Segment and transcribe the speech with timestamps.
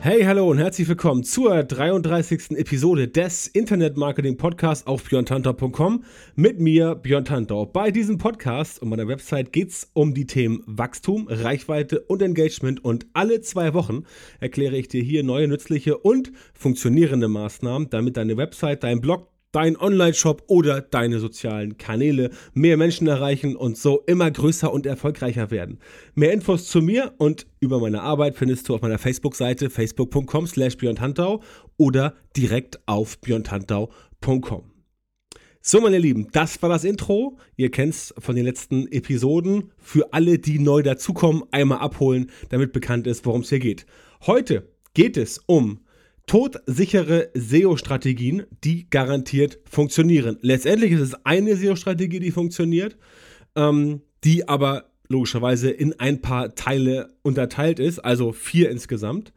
[0.00, 2.52] Hey, hallo und herzlich willkommen zur 33.
[2.52, 6.04] Episode des Internet Marketing Podcasts auf björntantau.com
[6.36, 7.66] mit mir, Björn Tantau.
[7.66, 12.84] Bei diesem Podcast und meiner Website geht es um die Themen Wachstum, Reichweite und Engagement
[12.84, 14.04] und alle zwei Wochen
[14.38, 19.76] erkläre ich dir hier neue nützliche und funktionierende Maßnahmen, damit deine Website, dein Blog, dein
[19.76, 25.78] Online-Shop oder deine sozialen Kanäle mehr Menschen erreichen und so immer größer und erfolgreicher werden.
[26.14, 30.76] Mehr Infos zu mir und über meine Arbeit findest du auf meiner Facebook-Seite facebook.com slash
[31.76, 34.72] oder direkt auf björntantau.com.
[35.60, 37.36] So, meine Lieben, das war das Intro.
[37.56, 39.72] Ihr kennt es von den letzten Episoden.
[39.76, 43.84] Für alle, die neu dazukommen, einmal abholen, damit bekannt ist, worum es hier geht.
[44.26, 45.80] Heute geht es um
[46.28, 50.38] todsichere SEO-Strategien, die garantiert funktionieren.
[50.42, 52.96] Letztendlich ist es eine SEO-Strategie, die funktioniert,
[53.56, 59.32] ähm, die aber logischerweise in ein paar Teile unterteilt ist, also vier insgesamt.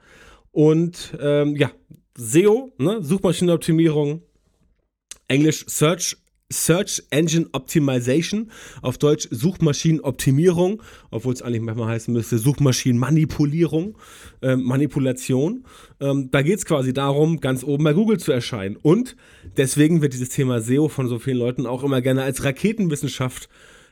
[0.51, 1.71] Und ähm, ja,
[2.15, 4.21] SEO, ne, Suchmaschinenoptimierung,
[5.27, 6.17] Englisch Search
[6.51, 13.97] Search Engine Optimization, auf Deutsch Suchmaschinenoptimierung, obwohl es eigentlich manchmal heißen müsste Suchmaschinenmanipulierung,
[14.41, 15.65] äh, Manipulation.
[15.99, 18.75] Ähm, da geht es quasi darum, ganz oben bei Google zu erscheinen.
[18.75, 19.15] Und
[19.57, 23.49] deswegen wird dieses Thema SEO von so vielen Leuten auch immer gerne als Raketenwissenschaft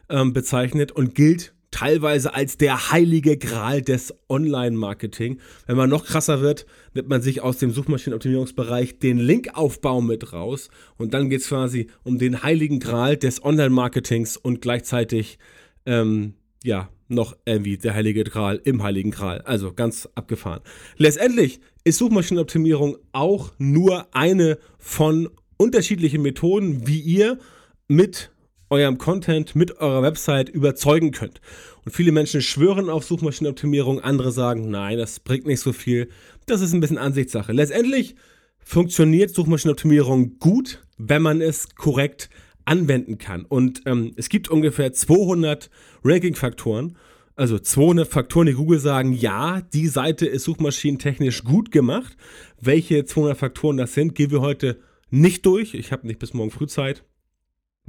[0.09, 5.39] ähm, bezeichnet und gilt teilweise als der heilige Gral des Online-Marketing.
[5.67, 10.69] Wenn man noch krasser wird, nimmt man sich aus dem Suchmaschinenoptimierungsbereich den Linkaufbau mit raus
[10.97, 15.37] und dann geht es quasi um den heiligen Gral des Online-Marketings und gleichzeitig,
[15.85, 19.41] ähm, ja, noch irgendwie der heilige Gral im heiligen Gral.
[19.41, 20.61] Also ganz abgefahren.
[20.97, 27.39] Letztendlich ist Suchmaschinenoptimierung auch nur eine von unterschiedlichen Methoden, wie ihr
[27.87, 28.31] mit
[28.69, 31.41] eurem Content, mit eurer Website überzeugen könnt.
[31.85, 36.09] Und viele Menschen schwören auf Suchmaschinenoptimierung, andere sagen, nein, das bringt nicht so viel.
[36.45, 37.51] Das ist ein bisschen Ansichtssache.
[37.51, 38.15] Letztendlich
[38.59, 42.29] funktioniert Suchmaschinenoptimierung gut, wenn man es korrekt
[42.65, 43.45] anwenden kann.
[43.45, 45.69] Und ähm, es gibt ungefähr 200
[46.03, 46.95] Ranking-Faktoren,
[47.35, 52.17] also 200 Faktoren, die Google sagen, ja, die Seite ist suchmaschinentechnisch gut gemacht.
[52.59, 55.73] Welche 200 Faktoren das sind, gehen wir heute nicht durch.
[55.73, 57.03] Ich habe nicht bis morgen früh Zeit.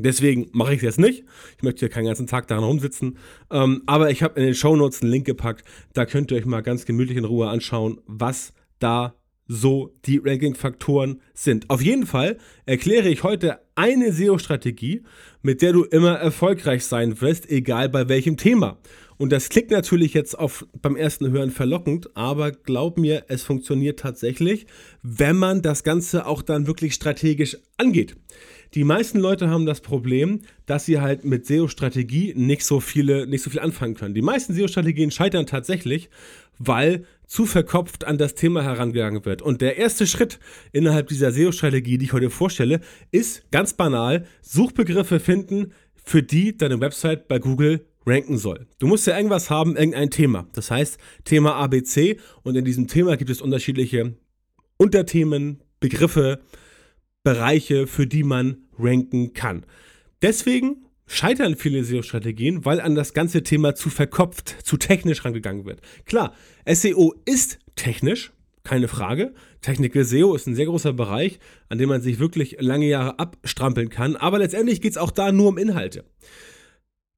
[0.02, 1.24] Deswegen mache ich es jetzt nicht.
[1.56, 3.18] Ich möchte hier keinen ganzen Tag daran rumsitzen.
[3.50, 5.64] Ähm, aber ich habe in den Show Notes einen Link gepackt.
[5.92, 9.14] Da könnt ihr euch mal ganz gemütlich in Ruhe anschauen, was da
[9.52, 11.68] so die Ranking-Faktoren sind.
[11.70, 15.02] Auf jeden Fall erkläre ich heute eine SEO-Strategie,
[15.42, 18.78] mit der du immer erfolgreich sein wirst, egal bei welchem Thema.
[19.20, 23.98] Und das klingt natürlich jetzt auf, beim ersten Hören verlockend, aber glaub mir, es funktioniert
[23.98, 24.66] tatsächlich,
[25.02, 28.16] wenn man das Ganze auch dann wirklich strategisch angeht.
[28.74, 33.50] Die meisten Leute haben das Problem, dass sie halt mit SEO-Strategie nicht so nicht so
[33.50, 34.14] viel anfangen können.
[34.14, 36.08] Die meisten SEO-Strategien scheitern tatsächlich,
[36.58, 39.42] weil zu verkopft an das Thema herangegangen wird.
[39.42, 40.38] Und der erste Schritt
[40.72, 42.80] innerhalb dieser SEO-Strategie, die ich heute vorstelle,
[43.10, 45.72] ist ganz banal, Suchbegriffe finden,
[46.04, 48.66] für die deine Website bei Google ranken soll.
[48.78, 50.46] Du musst ja irgendwas haben, irgendein Thema.
[50.54, 54.14] Das heißt, Thema ABC und in diesem Thema gibt es unterschiedliche
[54.76, 56.40] Unterthemen, Begriffe,
[57.22, 59.64] Bereiche, für die man ranken kann.
[60.22, 65.80] Deswegen scheitern viele SEO-Strategien, weil an das ganze Thema zu verkopft, zu technisch rangegangen wird.
[66.06, 66.34] Klar,
[66.66, 68.32] SEO ist technisch,
[68.62, 69.34] keine Frage.
[69.60, 73.88] Technical SEO ist ein sehr großer Bereich, an dem man sich wirklich lange Jahre abstrampeln
[73.88, 76.04] kann, aber letztendlich geht es auch da nur um Inhalte.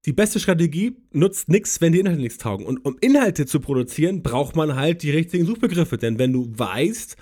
[0.05, 2.65] Die beste Strategie nutzt nichts, wenn die Inhalte nichts taugen.
[2.65, 5.97] Und um Inhalte zu produzieren, braucht man halt die richtigen Suchbegriffe.
[5.97, 7.15] Denn wenn du weißt,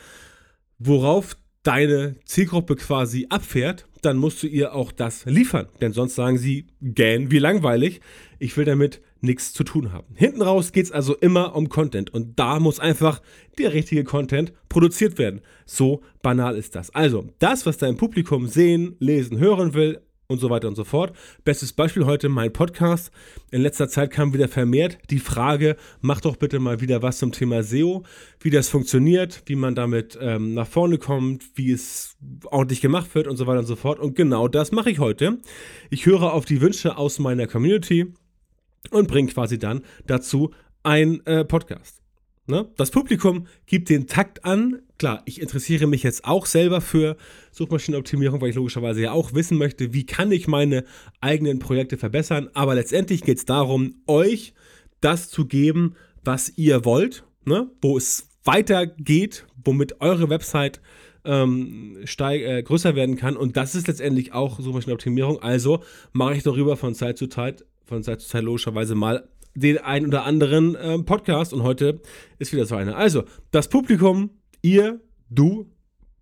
[0.79, 5.67] worauf deine Zielgruppe quasi abfährt, dann musst du ihr auch das liefern.
[5.79, 8.01] Denn sonst sagen sie, gähn, wie langweilig,
[8.39, 10.15] ich will damit nichts zu tun haben.
[10.15, 13.21] Hinten raus geht es also immer um Content und da muss einfach
[13.59, 15.41] der richtige Content produziert werden.
[15.65, 16.93] So banal ist das.
[16.95, 20.01] Also, das, was dein Publikum sehen, lesen, hören will,
[20.31, 21.15] und so weiter und so fort.
[21.43, 23.11] Bestes Beispiel heute mein Podcast.
[23.51, 27.31] In letzter Zeit kam wieder vermehrt die Frage, mach doch bitte mal wieder was zum
[27.31, 28.03] Thema SEO,
[28.39, 33.27] wie das funktioniert, wie man damit ähm, nach vorne kommt, wie es ordentlich gemacht wird
[33.27, 33.99] und so weiter und so fort.
[33.99, 35.39] Und genau das mache ich heute.
[35.89, 38.13] Ich höre auf die Wünsche aus meiner Community
[38.89, 40.51] und bringe quasi dann dazu
[40.83, 42.00] ein äh, Podcast.
[42.47, 42.69] Ne?
[42.75, 44.81] Das Publikum gibt den Takt an.
[44.97, 47.17] Klar, ich interessiere mich jetzt auch selber für
[47.51, 50.83] Suchmaschinenoptimierung, weil ich logischerweise ja auch wissen möchte, wie kann ich meine
[51.21, 52.49] eigenen Projekte verbessern.
[52.53, 54.53] Aber letztendlich geht es darum, euch
[55.01, 57.69] das zu geben, was ihr wollt, ne?
[57.81, 60.81] wo es weitergeht, womit eure Website
[61.23, 63.37] ähm, steig, äh, größer werden kann.
[63.37, 65.41] Und das ist letztendlich auch Suchmaschinenoptimierung.
[65.41, 69.77] Also mache ich darüber von Zeit zu Zeit, von Zeit zu Zeit logischerweise mal den
[69.77, 71.53] ein oder anderen äh, Podcast.
[71.53, 72.01] Und heute
[72.39, 72.95] ist wieder so einer.
[72.97, 74.31] Also, das Publikum,
[74.61, 75.69] ihr, du,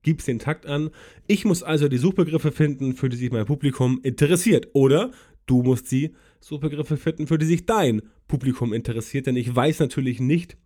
[0.02, 0.90] gibst den Takt an.
[1.28, 4.70] Ich muss also die Suchbegriffe finden, für die sich mein Publikum interessiert.
[4.74, 5.12] Oder
[5.46, 9.28] du musst die Suchbegriffe finden, für die sich dein Publikum interessiert.
[9.28, 10.58] Denn ich weiß natürlich nicht,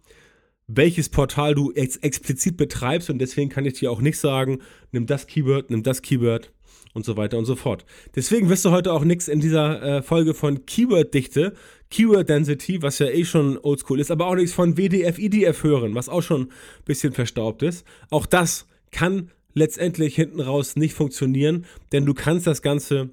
[0.67, 4.59] welches Portal du ex explizit betreibst und deswegen kann ich dir auch nicht sagen,
[4.91, 6.51] nimm das Keyword, nimm das Keyword
[6.93, 7.85] und so weiter und so fort.
[8.15, 11.53] Deswegen wirst du heute auch nichts in dieser äh, Folge von Keyword-Dichte,
[11.93, 15.93] Keyword Density, was ja eh schon oldschool ist, aber auch nichts von WDF, IDF hören,
[15.93, 16.49] was auch schon ein
[16.85, 17.85] bisschen verstaubt ist.
[18.09, 23.11] Auch das kann letztendlich hinten raus nicht funktionieren, denn du kannst das Ganze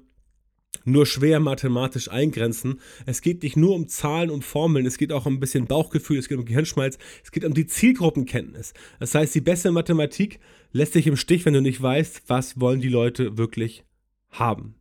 [0.83, 2.79] nur schwer mathematisch eingrenzen.
[3.05, 6.17] Es geht nicht nur um Zahlen und Formeln, es geht auch um ein bisschen Bauchgefühl,
[6.17, 8.73] es geht um Gehirnschmalz, es geht um die Zielgruppenkenntnis.
[8.99, 10.39] Das heißt, die beste Mathematik
[10.71, 13.83] lässt dich im Stich, wenn du nicht weißt, was wollen die Leute wirklich
[14.31, 14.80] haben.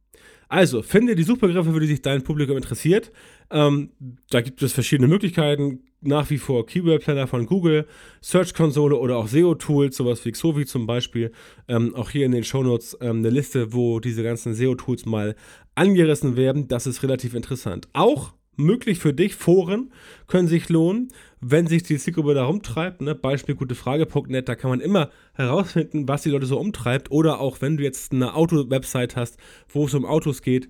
[0.50, 3.12] Also, finde die Suchbegriffe, für die sich dein Publikum interessiert.
[3.52, 3.90] Ähm,
[4.30, 5.84] da gibt es verschiedene Möglichkeiten.
[6.00, 7.86] Nach wie vor Keyword Planner von Google,
[8.20, 11.30] Search Konsole oder auch SEO-Tools, sowas wie Xovi zum Beispiel.
[11.68, 15.36] Ähm, auch hier in den Shownotes ähm, eine Liste, wo diese ganzen SEO-Tools mal
[15.76, 16.66] angerissen werden.
[16.66, 17.88] Das ist relativ interessant.
[17.92, 19.36] Auch möglich für dich.
[19.36, 19.92] Foren
[20.26, 23.00] können sich lohnen, wenn sich die Zielgruppe da rumtreibt.
[23.00, 23.14] Ne?
[23.14, 27.10] Beispiel gutefrage.net, da kann man immer herausfinden, was die Leute so umtreibt.
[27.10, 29.38] Oder auch wenn du jetzt eine Auto-Website hast,
[29.68, 30.68] wo es um Autos geht,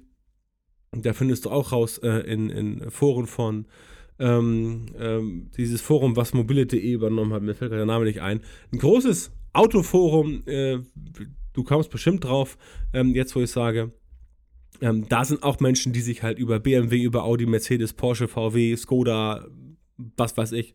[0.93, 3.67] da findest du auch raus äh, in, in Foren von
[4.19, 8.41] ähm, ähm, dieses Forum, was mobile.de übernommen hat, mir fällt gerade der Name nicht ein.
[8.73, 10.79] Ein großes Autoforum, äh,
[11.53, 12.59] du kommst bestimmt drauf,
[12.93, 13.93] ähm, jetzt wo ich sage,
[14.83, 18.77] ähm, da sind auch Menschen, die sich halt über BMW, über Audi, Mercedes, Porsche, VW,
[18.77, 19.47] Skoda,
[20.17, 20.75] was weiß ich,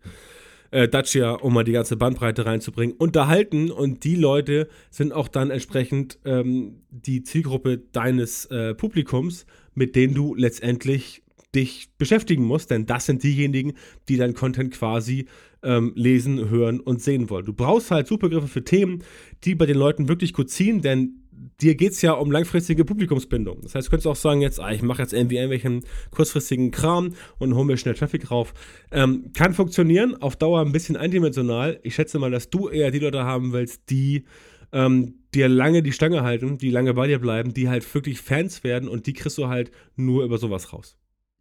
[0.71, 3.71] äh, Dacia, um mal die ganze Bandbreite reinzubringen, unterhalten.
[3.71, 10.13] Und die Leute sind auch dann entsprechend ähm, die Zielgruppe deines äh, Publikums, mit denen
[10.13, 11.23] du letztendlich
[11.55, 13.73] dich beschäftigen musst, denn das sind diejenigen,
[14.09, 15.27] die dein Content quasi
[15.63, 17.45] ähm, lesen, hören und sehen wollen.
[17.45, 19.03] Du brauchst halt Supergriffe für Themen,
[19.45, 21.24] die bei den Leuten wirklich gut ziehen, denn
[21.61, 23.61] dir geht es ja um langfristige Publikumsbindung.
[23.61, 27.13] Das heißt, du könntest auch sagen, jetzt, ah, ich mache jetzt irgendwie irgendwelchen kurzfristigen Kram
[27.37, 28.53] und hole mir schnell Traffic rauf.
[28.91, 31.79] Ähm, kann funktionieren, auf Dauer ein bisschen eindimensional.
[31.83, 34.25] Ich schätze mal, dass du eher die Leute haben willst, die
[34.71, 38.63] ähm, dir lange die Stange halten, die lange bei dir bleiben, die halt wirklich Fans
[38.63, 40.97] werden und die kriegst du halt nur über sowas raus.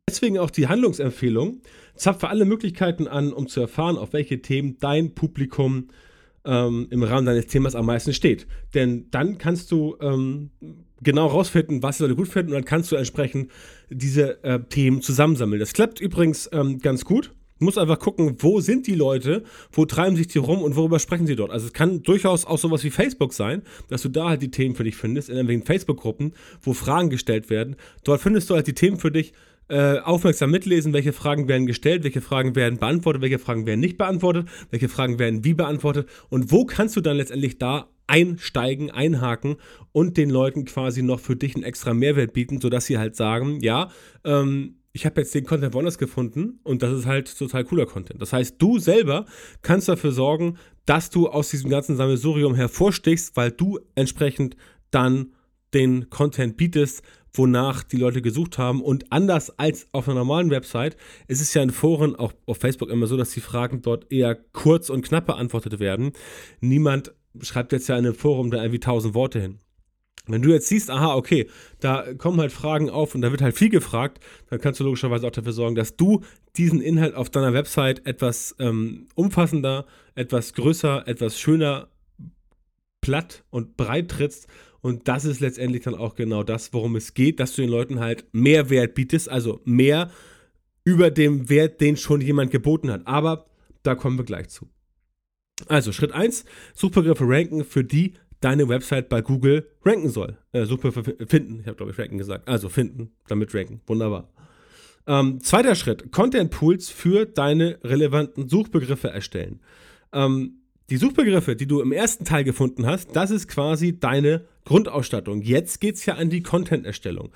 [0.09, 1.63] Deswegen auch die Handlungsempfehlung.
[1.95, 5.89] Zapfe alle Möglichkeiten an, um zu erfahren, auf welche Themen dein Publikum
[6.45, 8.47] ähm, im Rahmen deines Themas am meisten steht.
[8.75, 10.51] Denn dann kannst du ähm,
[11.03, 13.51] genau rausfinden, was die Leute gut finden und dann kannst du entsprechend
[13.91, 15.61] diese äh, Themen zusammensammeln.
[15.61, 17.33] Das klappt übrigens ähm, ganz gut.
[17.61, 20.99] Du musst einfach gucken, wo sind die Leute, wo treiben sich die rum und worüber
[20.99, 21.53] sprechen sie dort.
[21.53, 24.75] Also es kann durchaus auch sowas wie Facebook sein, dass du da halt die Themen
[24.75, 27.77] für dich findest, in irgendwelchen Facebook-Gruppen, wo Fragen gestellt werden.
[28.03, 29.33] Dort findest du halt die Themen für dich,
[29.69, 33.97] äh, aufmerksam mitlesen, welche Fragen werden gestellt, welche Fragen werden beantwortet, welche Fragen werden nicht
[33.97, 39.57] beantwortet, welche Fragen werden wie beantwortet und wo kannst du dann letztendlich da einsteigen, einhaken
[39.93, 43.61] und den Leuten quasi noch für dich einen extra Mehrwert bieten, sodass sie halt sagen,
[43.61, 43.91] ja,
[44.25, 48.23] ähm, ich habe jetzt den Content woanders gefunden und das ist halt total cooler Content.
[48.23, 49.27] Das heißt, du selber
[49.61, 50.57] kannst dafür sorgen,
[50.87, 54.57] dass du aus diesem ganzen Sammelsurium hervorstichst, weil du entsprechend
[54.91, 55.33] dann
[55.73, 57.03] den Content bietest,
[57.35, 58.81] wonach die Leute gesucht haben.
[58.83, 60.97] Und anders als auf einer normalen Website
[61.29, 64.35] ist es ja in Foren, auch auf Facebook immer so, dass die Fragen dort eher
[64.35, 66.13] kurz und knapp beantwortet werden.
[66.61, 67.13] Niemand
[67.43, 69.59] schreibt jetzt ja in einem Forum da irgendwie tausend Worte hin.
[70.27, 71.49] Wenn du jetzt siehst, aha, okay,
[71.81, 75.27] da kommen halt Fragen auf und da wird halt viel gefragt, dann kannst du logischerweise
[75.27, 76.23] auch dafür sorgen, dass du
[76.57, 81.89] diesen Inhalt auf deiner Website etwas ähm, umfassender, etwas größer, etwas schöner,
[83.03, 84.49] platt und breit trittst
[84.85, 88.01] und das ist letztendlich dann auch genau das, worum es geht, dass du den Leuten
[88.01, 90.11] halt mehr Wert bietest, also mehr
[90.85, 93.07] über dem Wert, den schon jemand geboten hat.
[93.07, 93.47] Aber
[93.83, 94.69] da kommen wir gleich zu.
[95.69, 100.37] Also Schritt 1, Suchbegriffe ranken, für die deine Website bei Google ranken soll.
[100.53, 102.47] Äh, Suchbegriffe finden, ich habe glaube ich ranken gesagt.
[102.47, 103.81] Also finden, damit ranken.
[103.87, 104.35] Wunderbar.
[105.07, 109.61] Ähm, zweiter Schritt, Content Pools für deine relevanten Suchbegriffe erstellen.
[110.13, 115.43] Ähm, die Suchbegriffe, die du im ersten Teil gefunden hast, das ist quasi deine Grundausstattung.
[115.43, 117.31] Jetzt geht es ja an die Content-Erstellung.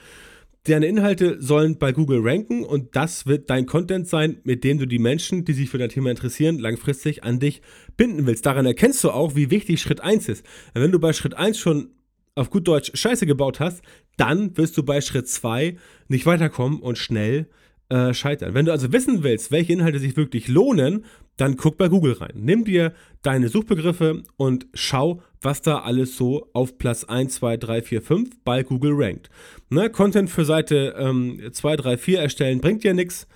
[0.64, 4.86] Deine Inhalte sollen bei Google ranken und das wird dein Content sein, mit dem du
[4.86, 7.62] die Menschen, die sich für dein Thema interessieren, langfristig an dich
[7.96, 8.44] binden willst.
[8.44, 10.44] Daran erkennst du auch, wie wichtig Schritt 1 ist.
[10.74, 11.90] Wenn du bei Schritt 1 schon
[12.34, 13.82] auf gut Deutsch Scheiße gebaut hast,
[14.18, 15.76] dann wirst du bei Schritt 2
[16.08, 17.48] nicht weiterkommen und schnell
[17.88, 18.54] äh, scheitern.
[18.54, 21.04] Wenn du also wissen willst, welche Inhalte sich wirklich lohnen,
[21.38, 22.32] dann guck bei Google rein.
[22.34, 22.92] Nimm dir
[23.22, 28.30] deine Suchbegriffe und schau, was da alles so auf Platz 1, 2, 3, 4, 5
[28.44, 29.30] bei Google rankt.
[29.70, 33.26] Ne, Content für Seite ähm, 2, 3, 4 erstellen bringt dir nichts,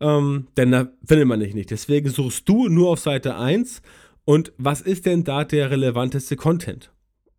[0.00, 1.70] ähm, denn da findet man dich nicht.
[1.70, 3.82] Deswegen suchst du nur auf Seite 1
[4.24, 6.90] und was ist denn da der relevanteste Content?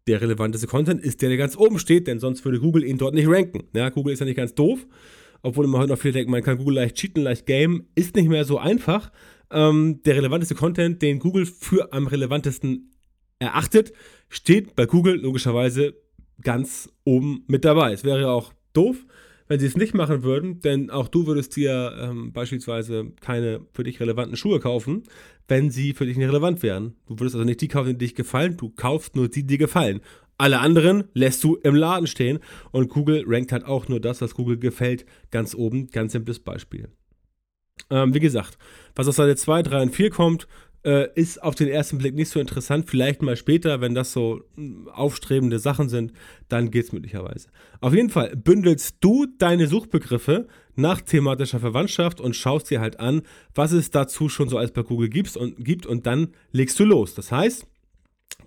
[0.07, 3.15] Der relevanteste Content ist der, der ganz oben steht, denn sonst würde Google ihn dort
[3.15, 3.63] nicht ranken.
[3.73, 4.85] Ja, Google ist ja nicht ganz doof,
[5.45, 8.29] obwohl man heute noch viel denkt, man kann Google leicht cheaten, leicht game, ist nicht
[8.29, 9.11] mehr so einfach
[9.51, 12.91] ähm, der relevanteste Content, den Google für am relevantesten
[13.37, 13.93] erachtet,
[14.27, 15.93] steht bei Google logischerweise
[16.41, 17.93] ganz oben mit dabei.
[17.93, 19.05] Es wäre ja auch doof,
[19.47, 23.83] wenn sie es nicht machen würden, denn auch du würdest dir ähm, beispielsweise keine für
[23.83, 25.03] dich relevanten Schuhe kaufen,
[25.47, 26.95] wenn sie für dich nicht relevant wären.
[27.05, 29.57] Du würdest also nicht die kaufen, die dich gefallen, du kaufst nur die, die dir
[29.59, 30.01] gefallen.
[30.37, 32.39] Alle anderen lässt du im Laden stehen
[32.71, 35.87] und Google rankt halt auch nur das, was Google gefällt, ganz oben.
[35.87, 36.89] Ganz simples Beispiel.
[37.89, 38.57] Ähm, wie gesagt,
[38.95, 40.47] was aus Seite 2, 3 und 4 kommt,
[40.85, 42.89] äh, ist auf den ersten Blick nicht so interessant.
[42.89, 46.13] Vielleicht mal später, wenn das so hm, aufstrebende Sachen sind,
[46.47, 47.49] dann geht es möglicherweise.
[47.81, 53.23] Auf jeden Fall bündelst du deine Suchbegriffe nach thematischer Verwandtschaft und schaust dir halt an,
[53.53, 56.85] was es dazu schon so als bei Google gibt und, gibt und dann legst du
[56.85, 57.15] los.
[57.15, 57.65] Das heißt,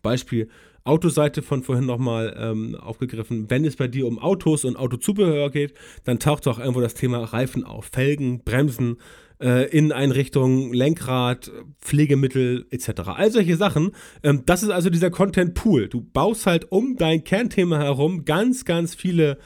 [0.03, 0.49] Beispiel
[0.89, 3.49] Autoseite von vorhin nochmal ähm, aufgegriffen.
[3.49, 7.19] Wenn es bei dir um Autos und Autozubehör geht, dann taucht auch irgendwo das Thema
[7.19, 7.91] Reifen auf.
[7.93, 8.97] Felgen, Bremsen,
[9.41, 13.03] äh, Inneneinrichtungen, Lenkrad, Pflegemittel etc.
[13.07, 13.93] All solche Sachen.
[14.23, 15.89] Ähm, das ist also dieser Content Pool.
[15.89, 19.39] Du baust halt um dein Kernthema herum ganz, ganz viele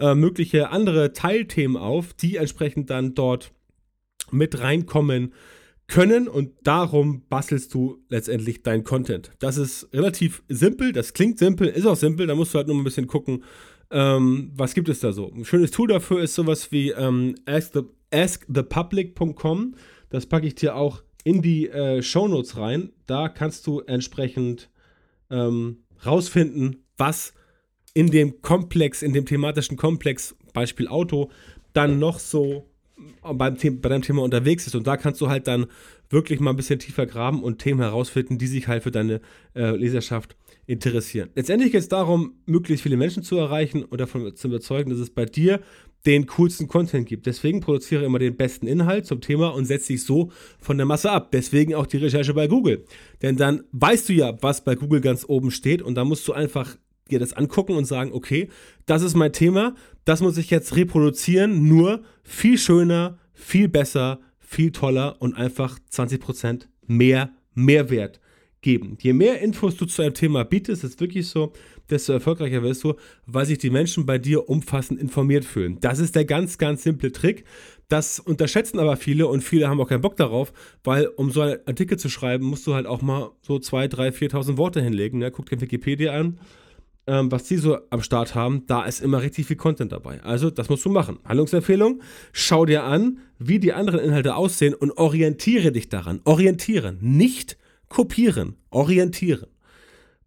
[0.00, 3.52] äh, mögliche andere Teilthemen auf, die entsprechend dann dort
[4.30, 5.32] mit reinkommen
[5.88, 9.30] können und darum bastelst du letztendlich dein Content.
[9.38, 12.76] Das ist relativ simpel, das klingt simpel, ist auch simpel, da musst du halt nur
[12.76, 13.44] ein bisschen gucken,
[13.90, 15.30] ähm, was gibt es da so.
[15.32, 17.78] Ein schönes Tool dafür ist sowas wie ähm, ask,
[18.10, 19.74] askthepublic.com.
[20.10, 22.92] Das packe ich dir auch in die äh, Shownotes rein.
[23.06, 24.70] Da kannst du entsprechend
[25.30, 27.32] ähm, rausfinden, was
[27.94, 31.30] in dem Komplex, in dem thematischen Komplex, Beispiel Auto,
[31.72, 32.68] dann noch so
[33.22, 34.74] beim The bei deinem Thema unterwegs ist.
[34.74, 35.66] Und da kannst du halt dann
[36.08, 39.20] wirklich mal ein bisschen tiefer graben und Themen herausfinden, die sich halt für deine
[39.54, 40.36] äh, Leserschaft
[40.66, 41.30] interessieren.
[41.34, 45.10] Letztendlich geht es darum, möglichst viele Menschen zu erreichen und davon zu überzeugen, dass es
[45.10, 45.60] bei dir
[46.06, 47.26] den coolsten Content gibt.
[47.26, 51.10] Deswegen produziere immer den besten Inhalt zum Thema und setze dich so von der Masse
[51.10, 51.32] ab.
[51.32, 52.84] Deswegen auch die Recherche bei Google.
[53.22, 56.32] Denn dann weißt du ja, was bei Google ganz oben steht und da musst du
[56.32, 56.76] einfach
[57.10, 58.48] dir das angucken und sagen, okay,
[58.86, 64.72] das ist mein Thema, das muss ich jetzt reproduzieren, nur viel schöner, viel besser, viel
[64.72, 68.20] toller und einfach 20% mehr Mehrwert
[68.60, 68.96] geben.
[69.00, 71.52] Je mehr Infos du zu einem Thema bietest, ist wirklich so,
[71.90, 72.94] desto erfolgreicher wirst du,
[73.26, 75.78] weil sich die Menschen bei dir umfassend informiert fühlen.
[75.80, 77.44] Das ist der ganz, ganz simple Trick.
[77.88, 81.60] Das unterschätzen aber viele und viele haben auch keinen Bock darauf, weil um so einen
[81.66, 85.20] Artikel zu schreiben, musst du halt auch mal so 2.000, 3.000, 4.000 Worte hinlegen.
[85.20, 85.30] Ne?
[85.30, 86.38] Guck dir Wikipedia an
[87.06, 90.22] ähm, was die so am Start haben, da ist immer richtig viel Content dabei.
[90.22, 91.18] Also, das musst du machen.
[91.24, 96.20] Handlungsempfehlung: Schau dir an, wie die anderen Inhalte aussehen und orientiere dich daran.
[96.24, 97.56] Orientieren, nicht
[97.88, 99.46] kopieren, orientieren.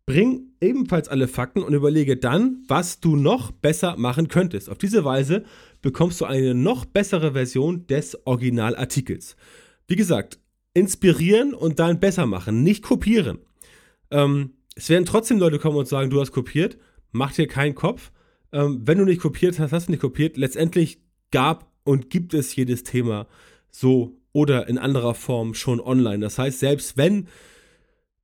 [0.05, 4.69] Bring ebenfalls alle Fakten und überlege dann, was du noch besser machen könntest.
[4.69, 5.43] Auf diese Weise
[5.81, 9.35] bekommst du eine noch bessere Version des Originalartikels.
[9.87, 10.39] Wie gesagt,
[10.73, 13.39] inspirieren und dann besser machen, nicht kopieren.
[14.11, 16.77] Ähm, es werden trotzdem Leute kommen und sagen, du hast kopiert.
[17.11, 18.13] Mach dir keinen Kopf.
[18.53, 20.37] Ähm, wenn du nicht kopiert hast, hast du nicht kopiert.
[20.37, 23.27] Letztendlich gab und gibt es jedes Thema
[23.69, 26.19] so oder in anderer Form schon online.
[26.19, 27.27] Das heißt, selbst wenn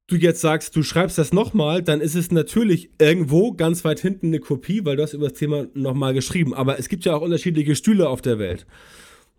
[0.07, 4.27] du jetzt sagst, du schreibst das nochmal, dann ist es natürlich irgendwo ganz weit hinten
[4.27, 6.53] eine Kopie, weil du hast über das Thema nochmal geschrieben.
[6.53, 8.65] Aber es gibt ja auch unterschiedliche Stühle auf der Welt.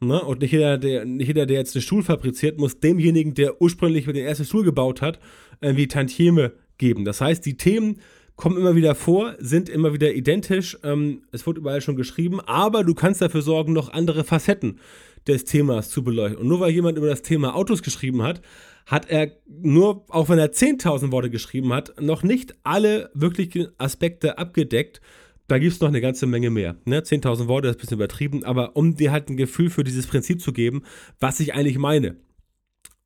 [0.00, 0.20] Ne?
[0.20, 4.04] Und nicht jeder, der, nicht jeder, der jetzt einen Stuhl fabriziert, muss demjenigen, der ursprünglich
[4.04, 5.18] den ersten Stuhl gebaut hat,
[5.62, 7.04] irgendwie Tantieme geben.
[7.04, 8.00] Das heißt, die Themen
[8.36, 10.78] kommen immer wieder vor, sind immer wieder identisch.
[10.84, 14.78] Ähm, es wurde überall schon geschrieben, aber du kannst dafür sorgen, noch andere Facetten
[15.26, 16.40] des Themas zu beleuchten.
[16.40, 18.42] Und nur weil jemand über das Thema Autos geschrieben hat,
[18.84, 24.38] hat er nur, auch wenn er 10.000 Worte geschrieben hat, noch nicht alle wirklichen Aspekte
[24.38, 25.00] abgedeckt.
[25.48, 26.76] Da gibt es noch eine ganze Menge mehr.
[26.84, 27.00] Ne?
[27.00, 30.40] 10.000 Worte ist ein bisschen übertrieben, aber um dir halt ein Gefühl für dieses Prinzip
[30.40, 30.82] zu geben,
[31.18, 32.16] was ich eigentlich meine.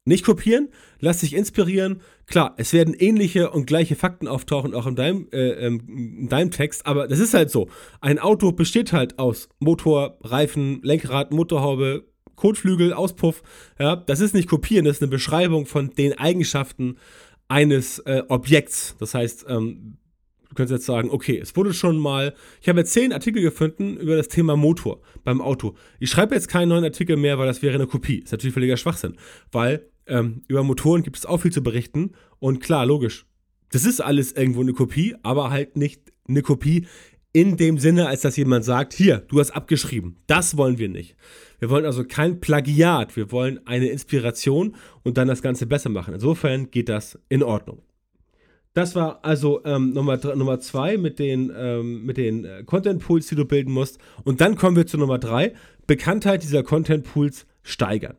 [0.06, 2.00] Nicht kopieren, lass dich inspirieren.
[2.26, 6.50] Klar, es werden ähnliche und gleiche Fakten auftauchen, auch in deinem, äh, ähm, in deinem
[6.50, 7.68] Text, aber das ist halt so.
[8.00, 12.04] Ein Auto besteht halt aus Motor, Reifen, Lenkrad, Motorhaube,
[12.34, 13.42] Kotflügel, Auspuff.
[13.78, 16.96] Ja, das ist nicht kopieren, das ist eine Beschreibung von den Eigenschaften
[17.48, 18.96] eines äh, Objekts.
[18.98, 19.98] Das heißt, ähm,
[20.50, 23.96] du könntest jetzt sagen, okay, es wurde schon mal, ich habe jetzt zehn Artikel gefunden
[23.96, 25.74] über das Thema Motor beim Auto.
[26.00, 28.18] Ich schreibe jetzt keinen neuen Artikel mehr, weil das wäre eine Kopie.
[28.18, 29.16] Ist natürlich völliger Schwachsinn,
[29.52, 33.26] weil ähm, über Motoren gibt es auch viel zu berichten und klar, logisch,
[33.70, 36.86] das ist alles irgendwo eine Kopie, aber halt nicht eine Kopie
[37.32, 40.16] in dem Sinne, als dass jemand sagt, hier, du hast abgeschrieben.
[40.26, 41.14] Das wollen wir nicht.
[41.60, 46.14] Wir wollen also kein Plagiat, wir wollen eine Inspiration und dann das Ganze besser machen.
[46.14, 47.82] Insofern geht das in Ordnung.
[48.72, 53.26] Das war also ähm, Nummer, Nummer zwei mit den, ähm, mit den äh, Content Pools,
[53.26, 53.98] die du bilden musst.
[54.22, 55.54] Und dann kommen wir zu Nummer drei:
[55.86, 58.16] Bekanntheit dieser Content Pools steigern.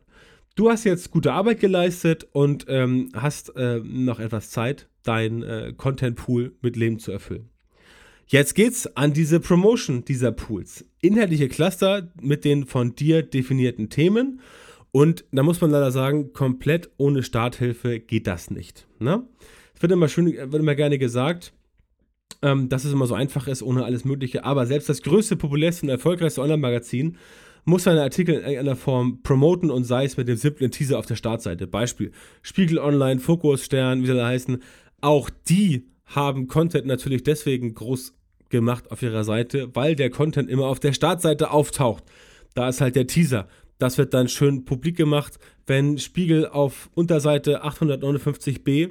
[0.54, 5.72] Du hast jetzt gute Arbeit geleistet und ähm, hast äh, noch etwas Zeit, deinen äh,
[5.74, 7.48] Content Pool mit Leben zu erfüllen.
[8.26, 10.84] Jetzt geht's an diese Promotion dieser Pools.
[11.00, 14.40] Inhaltliche Cluster mit den von dir definierten Themen.
[14.90, 18.86] Und da muss man leider sagen, komplett ohne Starthilfe geht das nicht.
[18.98, 19.24] Ne?
[19.82, 21.52] Wird immer, schön, wird immer gerne gesagt,
[22.40, 24.44] ähm, dass es immer so einfach ist, ohne alles Mögliche.
[24.44, 27.16] Aber selbst das größte, populärste und erfolgreichste Online-Magazin
[27.64, 31.06] muss seine Artikel in irgendeiner Form promoten und sei es mit dem simplen Teaser auf
[31.06, 31.66] der Startseite.
[31.66, 32.12] Beispiel
[32.42, 34.62] Spiegel Online, Fokus, Stern, wie sie da heißen.
[35.00, 38.14] Auch die haben Content natürlich deswegen groß
[38.50, 42.04] gemacht auf ihrer Seite, weil der Content immer auf der Startseite auftaucht.
[42.54, 43.48] Da ist halt der Teaser.
[43.78, 48.90] Das wird dann schön publik gemacht, wenn Spiegel auf Unterseite 859b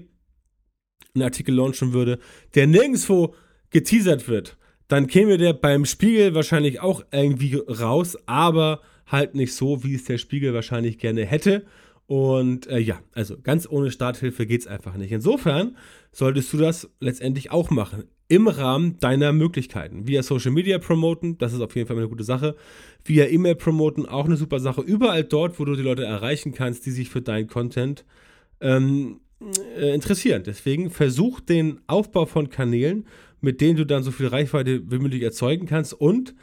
[1.13, 2.19] einen Artikel launchen würde,
[2.55, 3.35] der nirgendwo
[3.69, 9.83] geteasert wird, dann käme der beim Spiegel wahrscheinlich auch irgendwie raus, aber halt nicht so,
[9.83, 11.65] wie es der Spiegel wahrscheinlich gerne hätte.
[12.07, 15.13] Und äh, ja, also ganz ohne Starthilfe geht es einfach nicht.
[15.13, 15.77] Insofern
[16.11, 18.03] solltest du das letztendlich auch machen.
[18.27, 20.07] Im Rahmen deiner Möglichkeiten.
[20.07, 22.55] Via Social Media promoten, das ist auf jeden Fall eine gute Sache.
[23.05, 24.81] Via E-Mail promoten, auch eine super Sache.
[24.81, 28.03] Überall dort, wo du die Leute erreichen kannst, die sich für deinen Content
[28.59, 29.21] ähm,
[29.77, 30.43] äh, interessieren.
[30.45, 33.05] Deswegen versuch den Aufbau von Kanälen,
[33.41, 36.35] mit denen du dann so viel Reichweite wie möglich erzeugen kannst und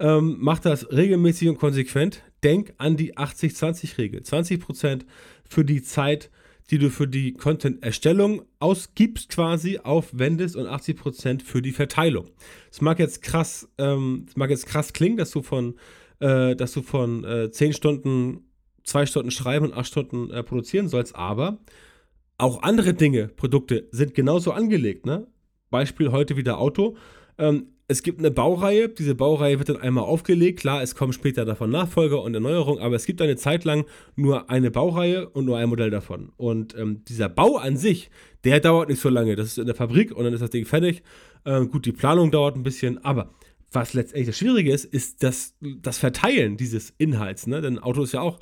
[0.00, 2.22] ähm, mach das regelmäßig und konsequent.
[2.42, 4.22] Denk an die 80-20-Regel.
[4.22, 5.02] 20%
[5.48, 6.30] für die Zeit,
[6.70, 12.30] die du für die Content-Erstellung ausgibst, quasi aufwendest und 80% für die Verteilung.
[12.70, 15.74] Es mag jetzt krass, ähm, mag jetzt krass klingen, dass du von,
[16.20, 18.44] äh, dass du von äh, 10 Stunden,
[18.84, 21.58] 2 Stunden schreiben und 8 Stunden äh, produzieren sollst, aber
[22.42, 25.06] auch andere Dinge, Produkte sind genauso angelegt.
[25.06, 25.26] Ne?
[25.70, 26.96] Beispiel heute wieder Auto.
[27.38, 30.60] Ähm, es gibt eine Baureihe, diese Baureihe wird dann einmal aufgelegt.
[30.60, 34.48] Klar, es kommen später davon Nachfolger und Erneuerungen, aber es gibt eine Zeit lang nur
[34.48, 36.30] eine Baureihe und nur ein Modell davon.
[36.36, 38.10] Und ähm, dieser Bau an sich,
[38.44, 39.34] der dauert nicht so lange.
[39.34, 41.02] Das ist in der Fabrik und dann ist das Ding fertig.
[41.44, 43.34] Ähm, gut, die Planung dauert ein bisschen, aber
[43.72, 47.48] was letztendlich das Schwierige ist, ist das, das Verteilen dieses Inhalts.
[47.48, 47.60] Ne?
[47.60, 48.38] Denn Auto ist ja auch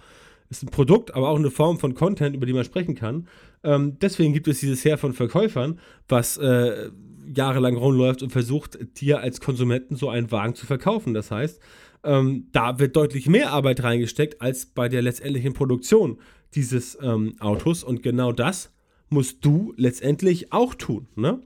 [0.50, 3.28] ist ein Produkt, aber auch eine Form von Content, über die man sprechen kann.
[3.62, 6.90] Ähm, deswegen gibt es dieses Heer von Verkäufern, was äh,
[7.34, 11.14] jahrelang rumläuft und versucht, dir als Konsumenten so einen Wagen zu verkaufen.
[11.14, 11.60] Das heißt,
[12.04, 16.18] ähm, da wird deutlich mehr Arbeit reingesteckt als bei der letztendlichen Produktion
[16.54, 17.84] dieses ähm, Autos.
[17.84, 18.72] Und genau das
[19.10, 21.08] musst du letztendlich auch tun.
[21.16, 21.40] Ne?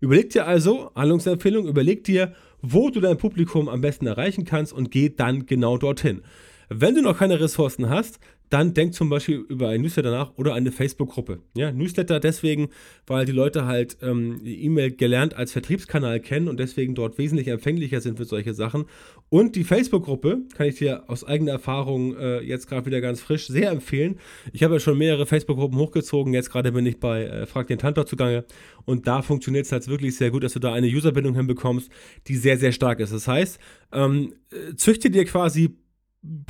[0.00, 4.90] Überleg dir also, Handlungsempfehlung, überleg dir, wo du dein Publikum am besten erreichen kannst und
[4.90, 6.22] geh dann genau dorthin.
[6.68, 10.54] Wenn du noch keine Ressourcen hast, dann denk zum Beispiel über ein Newsletter nach oder
[10.54, 11.40] eine Facebook-Gruppe.
[11.56, 12.68] Ja, Newsletter deswegen,
[13.06, 18.00] weil die Leute halt ähm, E-Mail gelernt als Vertriebskanal kennen und deswegen dort wesentlich empfänglicher
[18.00, 18.86] sind für solche Sachen.
[19.28, 23.46] Und die Facebook-Gruppe kann ich dir aus eigener Erfahrung äh, jetzt gerade wieder ganz frisch
[23.46, 24.18] sehr empfehlen.
[24.52, 26.34] Ich habe ja schon mehrere Facebook-Gruppen hochgezogen.
[26.34, 28.44] Jetzt gerade bin ich bei äh, Frag den Tantor zugange
[28.84, 31.88] und da funktioniert es halt wirklich sehr gut, dass du da eine Userbindung hinbekommst,
[32.26, 33.12] die sehr, sehr stark ist.
[33.12, 33.60] Das heißt,
[33.92, 35.76] ähm, äh, züchte dir quasi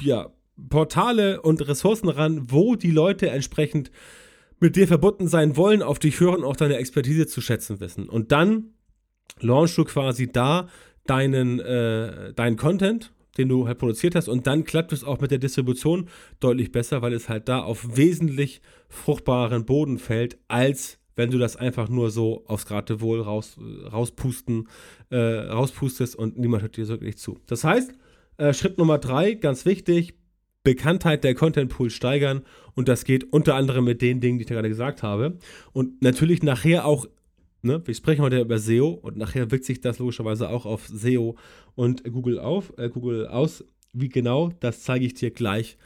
[0.00, 0.32] ja,
[0.68, 3.90] Portale und Ressourcen ran, wo die Leute entsprechend
[4.60, 8.08] mit dir verbunden sein wollen, auf dich hören, auch deine Expertise zu schätzen wissen.
[8.08, 8.74] Und dann
[9.40, 10.68] launchst du quasi da
[11.06, 15.30] deinen, äh, deinen Content, den du halt produziert hast, und dann klappt es auch mit
[15.30, 16.08] der Distribution
[16.40, 21.56] deutlich besser, weil es halt da auf wesentlich fruchtbaren Boden fällt, als wenn du das
[21.56, 23.58] einfach nur so aufs Geratewohl raus,
[23.92, 24.68] rauspusten,
[25.10, 27.38] äh, rauspustest und niemand hört dir wirklich zu.
[27.46, 27.92] Das heißt,
[28.36, 30.14] äh, Schritt Nummer drei, ganz wichtig,
[30.62, 32.42] Bekanntheit der Content Pool steigern
[32.74, 35.38] und das geht unter anderem mit den Dingen, die ich gerade gesagt habe.
[35.72, 37.06] Und natürlich nachher auch,
[37.62, 41.36] ne, wir sprechen heute über SEO und nachher wirkt sich das logischerweise auch auf SEO
[41.74, 43.64] und Google auf, äh, Google aus.
[43.92, 45.76] Wie genau, das zeige ich dir gleich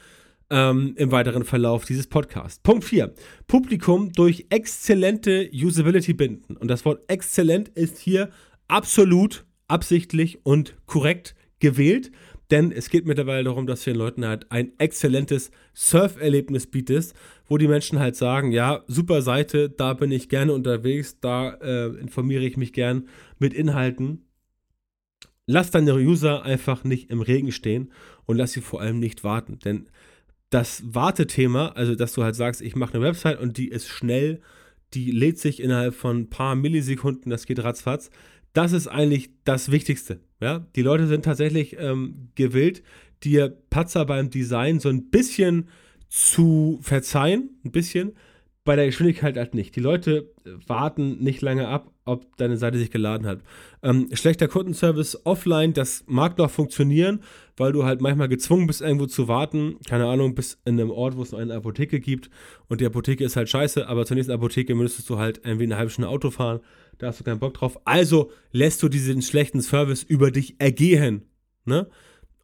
[0.51, 2.61] ähm, im weiteren Verlauf dieses Podcasts.
[2.63, 3.15] Punkt 4.
[3.47, 6.57] Publikum durch exzellente Usability binden.
[6.57, 8.31] Und das Wort exzellent ist hier
[8.69, 12.11] absolut absichtlich und korrekt gewählt,
[12.55, 17.13] denn es geht mittlerweile darum, dass du den Leuten halt ein exzellentes Surferlebnis bietest,
[17.49, 21.87] wo die Menschen halt sagen, ja, super Seite, da bin ich gerne unterwegs, da äh,
[21.97, 23.09] informiere ich mich gern
[23.41, 24.29] mit Inhalten.
[25.47, 27.91] Lass deine User einfach nicht im Regen stehen
[28.25, 29.89] und lass sie vor allem nicht warten, denn
[30.49, 34.41] das Wartethema, also dass du halt sagst, ich mache eine Website und die ist schnell,
[34.95, 38.11] die lädt sich innerhalb von ein paar Millisekunden, das geht ratzfatz,
[38.53, 40.21] das ist eigentlich das Wichtigste.
[40.45, 40.67] Ja?
[40.77, 42.83] Die Leute sind tatsächlich ähm, gewillt,
[43.23, 45.69] dir Patzer beim Design so ein bisschen
[46.11, 48.13] zu verzeihen, ein bisschen,
[48.65, 49.77] bei der Geschwindigkeit halt nicht.
[49.77, 50.33] Die Leute
[50.67, 53.41] warten nicht lange ab, ob deine Seite sich geladen hat.
[53.83, 57.21] Ähm, schlechter Kundenservice offline, das mag noch funktionieren,
[57.59, 59.77] weil du halt manchmal gezwungen bist, irgendwo zu warten.
[59.87, 62.31] Keine Ahnung, bis in einem Ort, wo es noch eine Apotheke gibt
[62.69, 65.77] und die Apotheke ist halt scheiße, aber zur nächsten Apotheke müsstest du halt irgendwie eine
[65.77, 66.61] halbe Stunde Auto fahren.
[66.97, 67.79] Da hast du keinen Bock drauf.
[67.85, 71.23] Also lässt du diesen schlechten Service über dich ergehen.
[71.67, 71.89] Ne?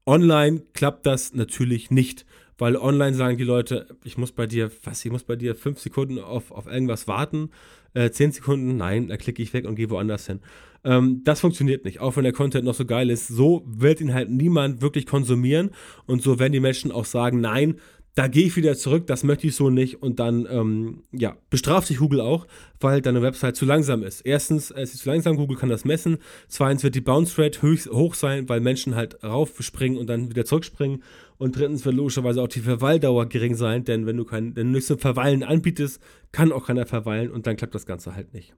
[0.04, 2.26] Online klappt das natürlich nicht.
[2.60, 5.78] Weil online sagen die Leute, ich muss bei dir, was, ich muss bei dir fünf
[5.78, 7.48] Sekunden auf, auf irgendwas warten.
[7.94, 10.40] Äh, zehn Sekunden, nein, da klicke ich weg und gehe woanders hin.
[10.84, 13.28] Ähm, das funktioniert nicht, auch wenn der Content noch so geil ist.
[13.28, 15.70] So wird ihn halt niemand wirklich konsumieren
[16.04, 17.76] und so werden die Menschen auch sagen, nein,
[18.14, 21.86] da gehe ich wieder zurück, das möchte ich so nicht und dann, ähm, ja, bestraft
[21.86, 22.46] sich Google auch,
[22.80, 24.22] weil deine Website zu langsam ist.
[24.22, 26.18] Erstens, es ist zu langsam, Google kann das messen.
[26.48, 30.44] Zweitens wird die Bounce Rate höchst, hoch sein, weil Menschen halt raufspringen und dann wieder
[30.44, 31.02] zurückspringen.
[31.38, 34.72] Und drittens wird logischerweise auch die Verweildauer gering sein, denn wenn du kein, wenn du
[34.72, 36.00] nichts zum Verweilen anbietest,
[36.32, 38.54] kann auch keiner verweilen und dann klappt das Ganze halt nicht.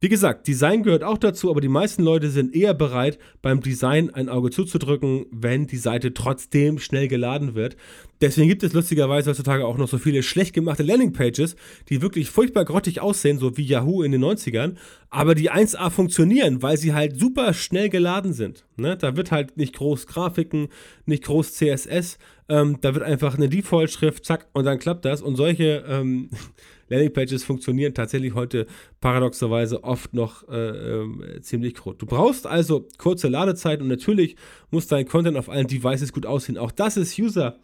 [0.00, 4.10] Wie gesagt, Design gehört auch dazu, aber die meisten Leute sind eher bereit, beim Design
[4.10, 7.76] ein Auge zuzudrücken, wenn die Seite trotzdem schnell geladen wird.
[8.20, 11.56] Deswegen gibt es lustigerweise heutzutage auch noch so viele schlecht gemachte Landingpages,
[11.88, 14.74] die wirklich furchtbar grottig aussehen, so wie Yahoo in den 90ern,
[15.10, 18.64] aber die 1A funktionieren, weil sie halt super schnell geladen sind.
[18.76, 18.96] Ne?
[18.96, 20.68] Da wird halt nicht groß Grafiken,
[21.06, 25.22] nicht groß CSS, ähm, da wird einfach eine Default-Schrift, zack, und dann klappt das.
[25.22, 26.30] Und solche ähm,
[26.88, 28.66] Landingpages funktionieren tatsächlich heute
[29.00, 31.98] paradoxerweise oft noch äh, äh, ziemlich kurz.
[31.98, 34.36] Du brauchst also kurze Ladezeit und natürlich
[34.70, 36.58] muss dein Content auf allen Devices gut aussehen.
[36.58, 37.58] Auch das ist User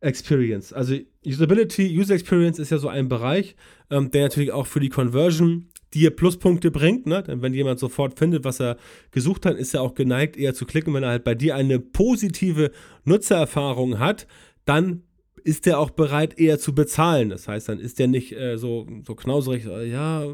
[0.00, 0.72] Experience.
[0.72, 3.54] Also Usability, User Experience ist ja so ein Bereich,
[3.90, 7.06] ähm, der natürlich auch für die Conversion dir Pluspunkte bringt.
[7.06, 7.22] Ne?
[7.22, 8.76] Denn wenn jemand sofort findet, was er
[9.10, 10.94] gesucht hat, ist er auch geneigt, eher zu klicken.
[10.94, 12.70] Wenn er halt bei dir eine positive
[13.04, 14.26] Nutzererfahrung hat,
[14.64, 15.02] dann
[15.44, 17.28] ist der auch bereit, eher zu bezahlen.
[17.28, 20.24] Das heißt, dann ist der nicht äh, so, so knauserig, ja,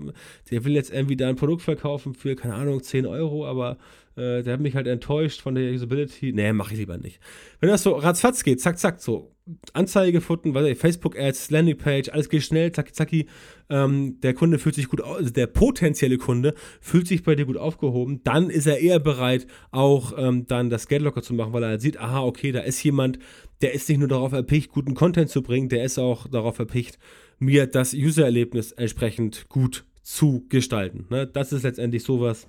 [0.50, 3.78] der will jetzt irgendwie da ein Produkt verkaufen für, keine Ahnung, 10 Euro, aber
[4.18, 6.32] äh, der hat mich halt enttäuscht von der Usability.
[6.32, 7.20] Nee, mache ich lieber nicht.
[7.60, 9.34] Wenn das so ratzfatz geht, zack, zack, so
[9.72, 13.26] Anzeige gefunden, Facebook-Ads, Landingpage, alles geht schnell, zacki, zacki.
[13.70, 17.56] Ähm, der Kunde fühlt sich gut, also der potenzielle Kunde fühlt sich bei dir gut
[17.56, 21.62] aufgehoben, dann ist er eher bereit, auch ähm, dann das Geld locker zu machen, weil
[21.62, 23.18] er sieht, aha, okay, da ist jemand,
[23.62, 26.98] der ist nicht nur darauf erpicht, guten Content zu bringen, der ist auch darauf erpicht,
[27.38, 31.06] mir das User-Erlebnis entsprechend gut zu gestalten.
[31.10, 31.26] Ne?
[31.26, 32.48] Das ist letztendlich sowas,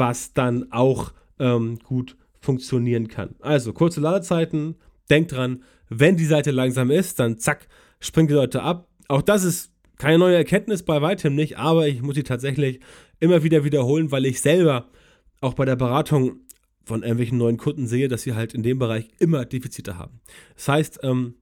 [0.00, 3.36] was dann auch ähm, gut funktionieren kann.
[3.38, 4.74] Also kurze Ladezeiten,
[5.10, 7.68] denkt dran, wenn die Seite langsam ist, dann zack,
[8.00, 8.88] springt die Leute ab.
[9.06, 12.80] Auch das ist keine neue Erkenntnis bei weitem nicht, aber ich muss sie tatsächlich
[13.20, 14.88] immer wieder wiederholen, weil ich selber
[15.40, 16.40] auch bei der Beratung
[16.84, 20.20] von irgendwelchen neuen Kunden sehe, dass sie halt in dem Bereich immer Defizite haben.
[20.56, 21.34] Das heißt, ähm,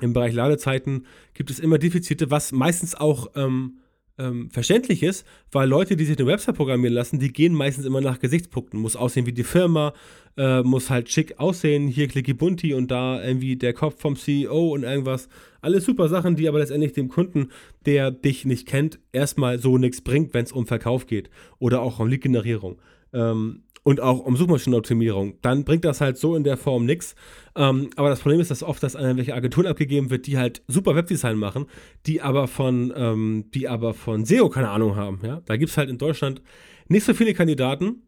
[0.00, 3.78] im Bereich Ladezeiten gibt es immer Defizite, was meistens auch ähm,
[4.20, 8.00] ähm, verständlich ist, weil Leute, die sich eine Website programmieren lassen, die gehen meistens immer
[8.00, 8.78] nach Gesichtspunkten.
[8.78, 9.94] Muss aussehen wie die Firma,
[10.36, 14.74] äh, muss halt schick aussehen, hier klicki bunti und da irgendwie der Kopf vom CEO
[14.74, 15.28] und irgendwas.
[15.62, 17.48] Alles super Sachen, die aber letztendlich dem Kunden,
[17.86, 21.98] der dich nicht kennt, erstmal so nichts bringt, wenn es um Verkauf geht oder auch
[21.98, 22.80] um Lead-Generierung.
[23.12, 27.14] Ähm, und auch um Suchmaschinenoptimierung, dann bringt das halt so in der Form nichts.
[27.56, 30.62] Ähm, aber das Problem ist, dass oft das an irgendwelche Agenturen abgegeben wird, die halt
[30.68, 31.66] super Webdesign machen,
[32.06, 35.20] die aber von, ähm, die aber von SEO keine Ahnung haben.
[35.24, 35.40] Ja?
[35.46, 36.42] Da gibt es halt in Deutschland
[36.88, 38.02] nicht so viele Kandidaten,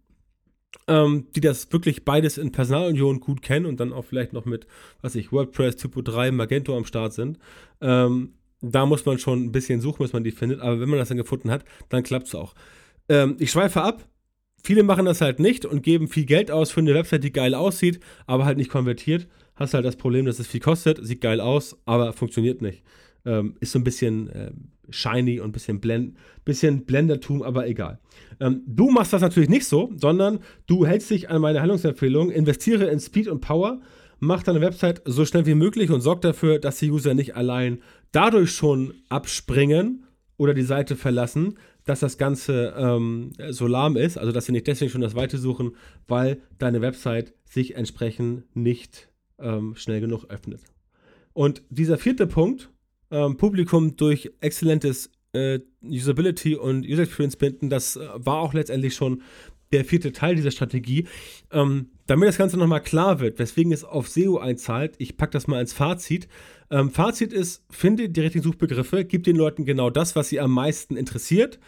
[0.89, 4.67] ähm, die das wirklich beides in Personalunion gut kennen und dann auch vielleicht noch mit,
[5.01, 7.39] was ich, WordPress, Typo 3, Magento am Start sind.
[7.81, 10.61] Ähm, da muss man schon ein bisschen suchen, bis man die findet.
[10.61, 12.55] Aber wenn man das dann gefunden hat, dann klappt es auch.
[13.09, 14.05] Ähm, ich schweife ab
[14.63, 17.55] Viele machen das halt nicht und geben viel Geld aus für eine Website, die geil
[17.55, 19.27] aussieht, aber halt nicht konvertiert.
[19.57, 22.83] Hast halt das Problem, dass es viel kostet, sieht geil aus, aber funktioniert nicht.
[23.25, 24.53] Ähm, ist so ein bisschen äh,
[24.91, 27.99] shiny und ein bisschen, blend, bisschen Blendertum, aber egal.
[28.41, 32.87] Ähm, du machst das natürlich nicht so, sondern du hältst dich an meine Handlungsempfehlung, investiere
[32.87, 33.81] in Speed und Power,
[34.21, 37.83] mach deine Website so schnell wie möglich und sorg dafür, dass die User nicht allein
[38.13, 40.05] dadurch schon abspringen
[40.37, 44.67] oder die Seite verlassen, dass das Ganze ähm, so lahm ist, also dass sie nicht
[44.67, 50.61] deswegen schon das Weite suchen, weil deine Website sich entsprechend nicht ähm, schnell genug öffnet.
[51.33, 52.71] Und dieser vierte Punkt,
[53.11, 58.95] ähm, Publikum durch exzellentes äh, Usability und User Experience binden, das äh, war auch letztendlich
[58.95, 59.23] schon
[59.73, 61.07] der vierte Teil dieser Strategie.
[61.51, 65.47] Ähm, damit das Ganze nochmal klar wird, weswegen es auf SEO einzahlt, ich packe das
[65.47, 66.29] mal ins Fazit.
[66.73, 70.53] Ähm, Fazit ist, finde die richtigen Suchbegriffe, gib den Leuten genau das, was sie am
[70.53, 71.61] meisten interessiert.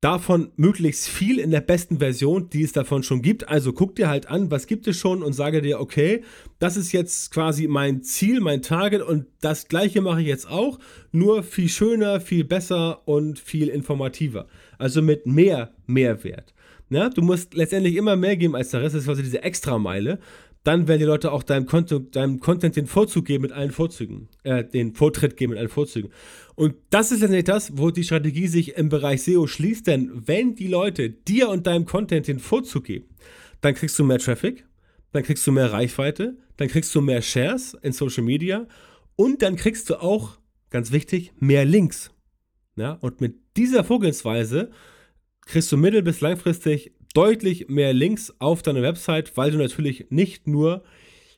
[0.00, 3.48] Davon möglichst viel in der besten Version, die es davon schon gibt.
[3.48, 6.24] Also guck dir halt an, was gibt es schon und sage dir, okay,
[6.58, 10.80] das ist jetzt quasi mein Ziel, mein Target und das gleiche mache ich jetzt auch,
[11.12, 14.48] nur viel schöner, viel besser und viel informativer.
[14.76, 16.52] Also mit mehr Mehrwert.
[16.90, 20.18] Ja, du musst letztendlich immer mehr geben als der Rest, das ist quasi diese Extrameile
[20.66, 24.28] dann werden die Leute auch deinem, Content, deinem Content den Vorzug geben mit allen Vorzügen,
[24.42, 26.10] äh, den Vortritt geben mit allen Vorzügen.
[26.56, 30.56] Und das ist letztendlich das, wo die Strategie sich im Bereich SEO schließt, denn wenn
[30.56, 33.06] die Leute dir und deinem Content den Vorzug geben,
[33.60, 34.66] dann kriegst du mehr Traffic,
[35.12, 38.66] dann kriegst du mehr Reichweite, dann kriegst du mehr Shares in Social Media
[39.14, 40.36] und dann kriegst du auch,
[40.70, 42.10] ganz wichtig, mehr Links.
[42.74, 44.72] Ja, und mit dieser Vorgehensweise
[45.42, 50.46] kriegst du mittel- bis langfristig deutlich mehr Links auf deine Website, weil du natürlich nicht
[50.46, 50.82] nur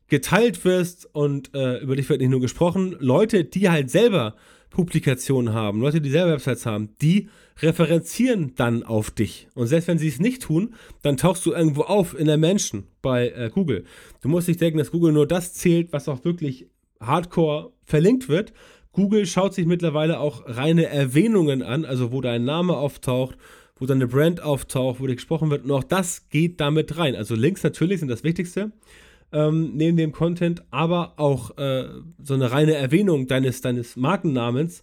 [0.08, 2.96] geteilt wirst und äh, über dich wird nicht nur gesprochen.
[2.98, 4.34] Leute, die halt selber
[4.70, 7.28] Publikationen haben, Leute, die selber Websites haben, die
[7.60, 9.48] referenzieren dann auf dich.
[9.54, 12.88] Und selbst wenn sie es nicht tun, dann tauchst du irgendwo auf in der Menschen
[13.00, 13.84] bei äh, Google.
[14.20, 16.66] Du musst nicht denken, dass Google nur das zählt, was auch wirklich
[17.00, 18.52] hardcore verlinkt wird.
[18.92, 23.36] Google schaut sich mittlerweile auch reine Erwähnungen an, also wo dein Name auftaucht,
[23.78, 25.64] wo dann eine Brand auftaucht, wo dir gesprochen wird.
[25.64, 27.14] Und auch das geht damit rein.
[27.14, 28.72] Also Links natürlich sind das Wichtigste
[29.32, 31.88] ähm, neben dem Content, aber auch äh,
[32.22, 34.82] so eine reine Erwähnung deines, deines Markennamens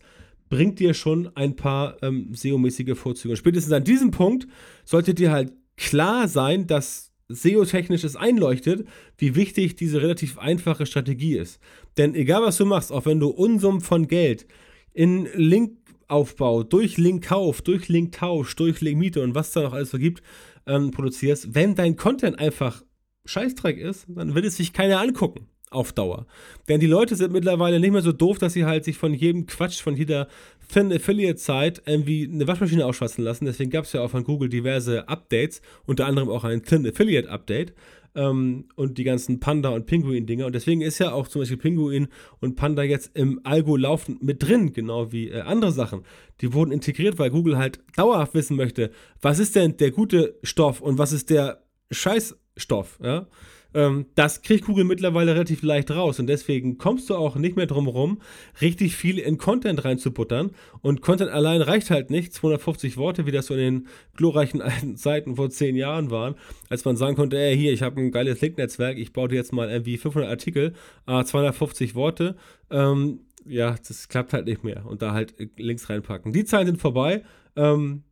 [0.50, 3.36] bringt dir schon ein paar ähm, SEO-mäßige Vorzüge.
[3.36, 4.48] Spätestens an diesem Punkt
[4.84, 11.38] sollte dir halt klar sein, dass SEO-technisch es einleuchtet, wie wichtig diese relativ einfache Strategie
[11.38, 11.60] ist.
[11.98, 14.46] Denn egal was du machst, auch wenn du Unsummen von Geld
[14.94, 15.78] in Link
[16.08, 20.22] Aufbau, durch Linkkauf, durch Linktausch, durch Linkmiete und was da noch alles so gibt,
[20.68, 22.84] ähm, produzierst, wenn dein Content einfach
[23.26, 26.26] Scheißdreck ist, dann will es sich keiner angucken auf Dauer.
[26.68, 29.46] Denn die Leute sind mittlerweile nicht mehr so doof, dass sie halt sich von jedem
[29.46, 30.28] Quatsch, von jeder
[30.72, 33.46] Thin Affiliate-Zeit irgendwie eine Waschmaschine ausschwatzen lassen.
[33.46, 37.74] Deswegen gab es ja auch von Google diverse Updates, unter anderem auch ein Thin Affiliate-Update
[38.16, 40.46] ähm, und die ganzen Panda- und Pinguin-Dinger.
[40.46, 42.08] Und deswegen ist ja auch zum Beispiel Pinguin
[42.40, 46.04] und Panda jetzt im Algo laufen mit drin, genau wie äh, andere Sachen.
[46.42, 50.82] Die wurden integriert, weil Google halt dauerhaft wissen möchte, was ist denn der gute Stoff
[50.82, 53.28] und was ist der Scheißstoff, ja.
[53.76, 57.68] Ähm, das kriegt Google mittlerweile relativ leicht raus und deswegen kommst du auch nicht mehr
[57.68, 58.22] drum herum,
[58.62, 60.52] richtig viel in Content reinzubuttern.
[60.82, 62.34] Und Content allein reicht halt nicht.
[62.34, 66.36] 250 Worte, wie das so in den glorreichen alten Zeiten vor zehn Jahren waren,
[66.70, 69.52] als man sagen konnte, ey, hier, ich habe ein geiles Link-Netzwerk, ich baue dir jetzt
[69.52, 70.74] mal irgendwie 500 Artikel,
[71.06, 72.38] äh, 250 Worte.
[72.72, 74.86] Ähm, ja, das klappt halt nicht mehr.
[74.86, 76.32] Und da halt Links reinpacken.
[76.32, 77.24] Die Zeiten sind vorbei.
[77.58, 78.04] Ähm,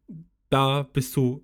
[0.49, 1.43] da bist du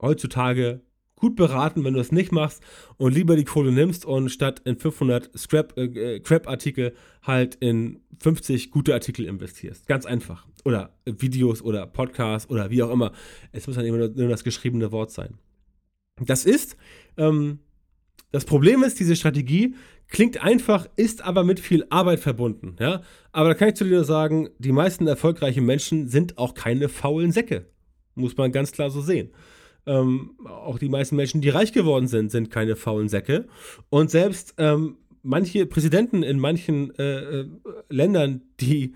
[0.00, 0.80] heutzutage
[1.18, 2.62] gut beraten, wenn du es nicht machst
[2.96, 8.00] und lieber die Kohle nimmst und statt in 500 Scrap, äh, äh, Crap-Artikel halt in
[8.20, 9.86] 50 gute Artikel investierst.
[9.86, 10.46] Ganz einfach.
[10.64, 13.12] Oder Videos oder Podcasts oder wie auch immer.
[13.52, 15.34] Es muss dann immer nur, nur das geschriebene Wort sein.
[16.20, 16.76] Das ist,
[17.16, 17.60] ähm,
[18.30, 19.74] das Problem ist, diese Strategie
[20.08, 22.76] klingt einfach, ist aber mit viel Arbeit verbunden.
[22.78, 23.02] Ja?
[23.32, 27.32] Aber da kann ich zu dir sagen, die meisten erfolgreichen Menschen sind auch keine faulen
[27.32, 27.66] Säcke.
[28.14, 29.30] Muss man ganz klar so sehen.
[29.86, 33.46] Ähm, auch die meisten Menschen, die reich geworden sind, sind keine faulen Säcke.
[33.88, 37.48] Und selbst ähm, manche Präsidenten in manchen äh, äh,
[37.88, 38.94] Ländern, die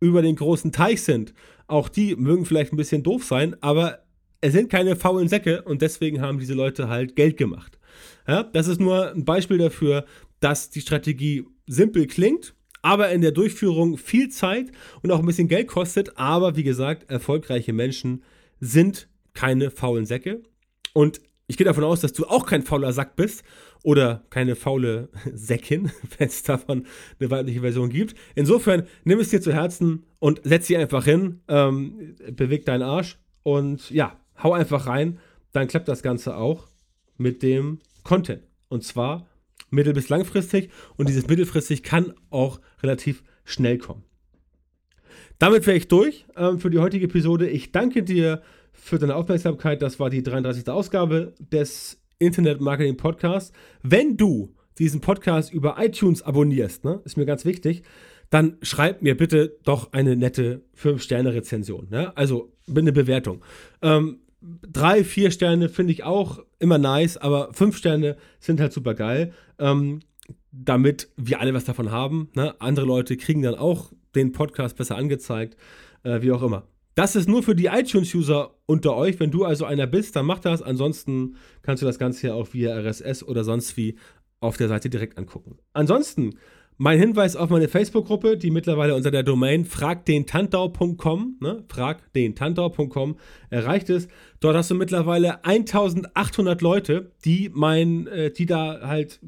[0.00, 1.32] über den großen Teich sind,
[1.66, 4.00] auch die mögen vielleicht ein bisschen doof sein, aber
[4.40, 7.78] es sind keine faulen Säcke und deswegen haben diese Leute halt Geld gemacht.
[8.28, 10.04] Ja, das ist nur ein Beispiel dafür,
[10.40, 14.70] dass die Strategie simpel klingt, aber in der Durchführung viel Zeit
[15.02, 16.16] und auch ein bisschen Geld kostet.
[16.18, 18.22] Aber wie gesagt, erfolgreiche Menschen
[18.60, 20.42] sind keine faulen Säcke.
[20.92, 23.44] Und ich gehe davon aus, dass du auch kein fauler Sack bist
[23.84, 26.86] oder keine faule Säckin, wenn es davon
[27.20, 28.16] eine weibliche Version gibt.
[28.34, 33.18] Insofern nimm es dir zu Herzen und setz sie einfach hin, ähm, beweg deinen Arsch
[33.44, 35.20] und ja, hau einfach rein.
[35.52, 36.66] Dann klappt das Ganze auch
[37.16, 38.42] mit dem Content.
[38.68, 39.28] Und zwar
[39.70, 40.70] mittel- bis langfristig.
[40.96, 44.02] Und dieses mittelfristig kann auch relativ schnell kommen.
[45.38, 47.48] Damit wäre ich durch ähm, für die heutige Episode.
[47.48, 48.42] Ich danke dir
[48.76, 49.82] für deine Aufmerksamkeit.
[49.82, 50.68] Das war die 33.
[50.68, 53.52] Ausgabe des Internet Marketing Podcasts.
[53.82, 57.82] Wenn du diesen Podcast über iTunes abonnierst, ne, ist mir ganz wichtig,
[58.30, 61.88] dann schreib mir bitte doch eine nette 5-Sterne-Rezension.
[61.90, 62.16] Ne?
[62.16, 63.42] Also eine Bewertung.
[63.82, 68.94] Ähm, drei, vier Sterne finde ich auch immer nice, aber fünf Sterne sind halt super
[68.94, 69.32] geil.
[69.58, 70.00] Ähm,
[70.50, 72.30] damit wir alle was davon haben.
[72.34, 72.54] Ne?
[72.60, 75.56] Andere Leute kriegen dann auch den Podcast besser angezeigt,
[76.02, 76.66] äh, wie auch immer.
[76.96, 79.20] Das ist nur für die iTunes-User unter euch.
[79.20, 80.62] Wenn du also einer bist, dann mach das.
[80.62, 83.96] Ansonsten kannst du das Ganze hier auch via RSS oder sonst wie
[84.40, 85.58] auf der Seite direkt angucken.
[85.74, 86.38] Ansonsten
[86.78, 93.16] mein Hinweis auf meine Facebook-Gruppe, die mittlerweile unter der Domain fragdentantau.com, ne, fragdentantau.com
[93.50, 94.10] erreicht ist.
[94.40, 99.20] Dort hast du mittlerweile 1800 Leute, die mein, äh, die da halt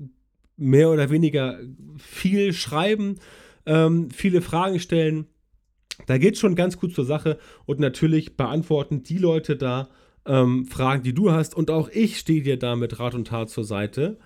[0.57, 1.59] mehr oder weniger
[1.99, 3.17] viel schreiben,
[3.67, 5.27] ähm, viele Fragen stellen.
[6.07, 9.89] Da geht schon ganz gut zur Sache und natürlich beantworten die Leute da
[10.27, 11.55] ähm, Fragen, die du hast.
[11.55, 14.19] Und auch ich stehe dir da mit Rat und Tat zur Seite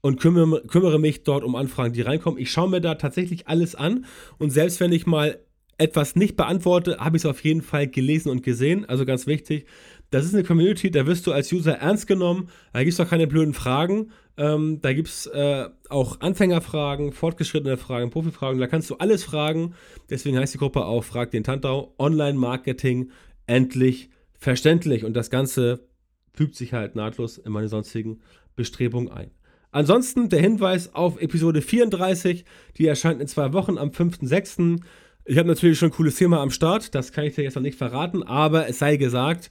[0.00, 2.40] und kümmere, kümmere mich dort um Anfragen, die reinkommen.
[2.40, 4.04] Ich schaue mir da tatsächlich alles an
[4.38, 5.38] und selbst wenn ich mal
[5.78, 8.86] etwas nicht beantworte, habe ich es auf jeden Fall gelesen und gesehen.
[8.86, 9.66] Also ganz wichtig,
[10.10, 12.48] das ist eine Community, da wirst du als User ernst genommen.
[12.72, 14.12] Da gibt es doch keine blöden Fragen.
[14.38, 18.60] Ähm, da gibt es äh, auch Anfängerfragen, fortgeschrittene Fragen, Profifragen.
[18.60, 19.74] Da kannst du alles fragen.
[20.10, 21.94] Deswegen heißt die Gruppe auch Frag den Tantau.
[21.98, 23.10] Online-Marketing
[23.46, 25.04] endlich verständlich.
[25.04, 25.88] Und das Ganze
[26.32, 28.20] fügt sich halt nahtlos in meine sonstigen
[28.54, 29.30] Bestrebungen ein.
[29.70, 32.44] Ansonsten der Hinweis auf Episode 34,
[32.78, 34.80] die erscheint in zwei Wochen am 5.6.
[35.24, 37.62] Ich habe natürlich schon ein cooles Thema am Start, das kann ich dir jetzt noch
[37.62, 39.50] nicht verraten, aber es sei gesagt,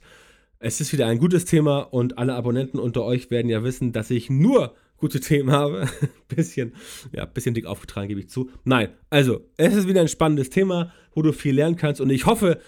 [0.58, 4.10] es ist wieder ein gutes Thema und alle Abonnenten unter euch werden ja wissen, dass
[4.10, 5.88] ich nur gute Themen habe.
[6.28, 6.74] bisschen,
[7.12, 8.50] ja, bisschen dick aufgetragen, gebe ich zu.
[8.64, 12.26] Nein, also, es ist wieder ein spannendes Thema, wo du viel lernen kannst und ich
[12.26, 12.58] hoffe,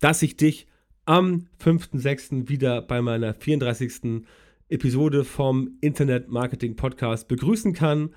[0.00, 0.66] dass ich dich
[1.06, 2.48] am 5.6.
[2.48, 4.24] wieder bei meiner 34.
[4.68, 8.10] Episode vom Internet Marketing Podcast begrüßen kann,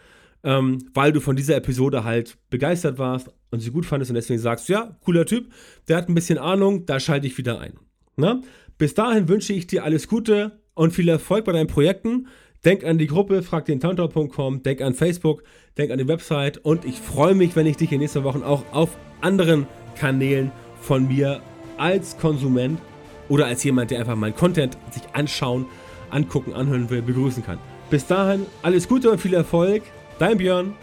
[0.44, 4.40] ähm, weil du von dieser Episode halt begeistert warst und sie gut fandest und deswegen
[4.40, 5.50] sagst, ja, cooler Typ,
[5.88, 7.74] der hat ein bisschen Ahnung, da schalte ich wieder ein.
[8.18, 8.42] Na?
[8.82, 12.26] Bis dahin wünsche ich dir alles Gute und viel Erfolg bei deinen Projekten.
[12.66, 15.44] Denk an die Gruppe, frag den Tantor.com, denk an Facebook,
[15.78, 18.64] denk an die Website und ich freue mich, wenn ich dich in nächsten Wochen auch
[18.72, 21.44] auf anderen Kanälen von mir
[21.78, 22.82] als Konsument
[23.30, 25.68] oder als jemand, der einfach meinen Content sich anschauen,
[26.10, 27.60] angucken, anhören will, begrüßen kann.
[27.92, 29.84] Bis dahin alles Gute und viel Erfolg.
[30.18, 30.74] Dein Björn.